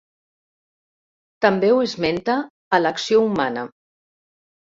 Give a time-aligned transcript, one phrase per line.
[1.45, 2.37] També ho esmenta
[2.77, 3.67] a "L'acció humana".